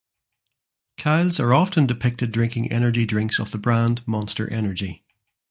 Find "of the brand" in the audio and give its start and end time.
3.37-4.01